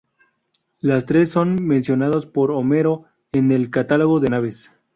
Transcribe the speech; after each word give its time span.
Las 0.79 1.05
tres 1.05 1.29
son 1.29 1.63
mencionadas 1.63 2.25
por 2.25 2.49
Homero 2.49 3.05
en 3.33 3.51
el 3.51 3.69
"Catálogo 3.69 4.19
de 4.19 4.29
naves". 4.29 4.71